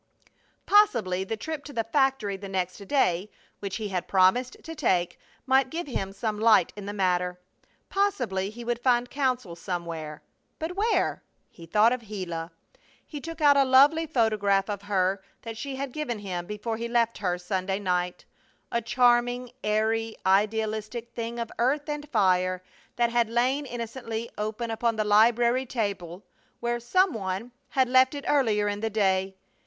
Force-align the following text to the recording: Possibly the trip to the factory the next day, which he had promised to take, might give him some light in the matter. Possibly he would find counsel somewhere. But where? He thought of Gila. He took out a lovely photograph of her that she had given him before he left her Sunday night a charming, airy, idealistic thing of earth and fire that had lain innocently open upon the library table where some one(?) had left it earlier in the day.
Possibly 0.65 1.23
the 1.25 1.37
trip 1.37 1.63
to 1.65 1.73
the 1.73 1.83
factory 1.83 2.35
the 2.35 2.49
next 2.49 2.79
day, 2.87 3.29
which 3.59 3.75
he 3.75 3.89
had 3.89 4.07
promised 4.07 4.57
to 4.63 4.73
take, 4.73 5.19
might 5.45 5.69
give 5.69 5.85
him 5.85 6.11
some 6.11 6.39
light 6.39 6.73
in 6.75 6.87
the 6.87 6.91
matter. 6.91 7.39
Possibly 7.87 8.49
he 8.49 8.63
would 8.65 8.79
find 8.79 9.11
counsel 9.11 9.55
somewhere. 9.55 10.23
But 10.57 10.75
where? 10.75 11.21
He 11.51 11.67
thought 11.67 11.93
of 11.93 12.07
Gila. 12.07 12.49
He 13.05 13.21
took 13.21 13.41
out 13.41 13.55
a 13.55 13.63
lovely 13.63 14.07
photograph 14.07 14.71
of 14.71 14.81
her 14.81 15.21
that 15.43 15.55
she 15.55 15.75
had 15.75 15.91
given 15.91 16.17
him 16.17 16.47
before 16.47 16.77
he 16.77 16.87
left 16.87 17.19
her 17.19 17.37
Sunday 17.37 17.77
night 17.77 18.25
a 18.71 18.81
charming, 18.81 19.51
airy, 19.63 20.15
idealistic 20.25 21.13
thing 21.13 21.37
of 21.37 21.51
earth 21.59 21.87
and 21.87 22.09
fire 22.09 22.63
that 22.95 23.11
had 23.11 23.29
lain 23.29 23.67
innocently 23.67 24.31
open 24.35 24.71
upon 24.71 24.95
the 24.95 25.03
library 25.03 25.67
table 25.67 26.23
where 26.59 26.79
some 26.79 27.13
one(?) 27.13 27.51
had 27.77 27.87
left 27.87 28.15
it 28.15 28.25
earlier 28.27 28.67
in 28.67 28.79
the 28.79 28.89
day. 28.89 29.35